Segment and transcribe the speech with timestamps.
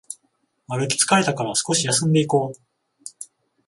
[0.67, 2.59] 歩き疲れたから少し休んでいこう